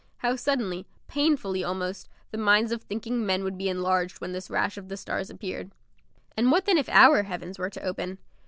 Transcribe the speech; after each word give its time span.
How 0.17 0.35
suddenly 0.35 0.87
painfully 1.07 1.63
almost 1.63 2.09
the 2.31 2.37
minds 2.39 2.71
of 2.71 2.81
thinking 2.81 3.23
men 3.23 3.43
would 3.43 3.55
be 3.55 3.69
enlarged 3.69 4.19
when 4.19 4.31
this 4.31 4.49
rash 4.49 4.75
of 4.75 4.89
the 4.89 4.97
stars 4.97 5.29
appeared. 5.29 5.69
And 6.35 6.51
what 6.51 6.65
then 6.65 6.79
if 6.79 6.89
our 6.89 7.21
heavens 7.21 7.59
were 7.59 7.69
to 7.69 7.83
open? 7.83 8.17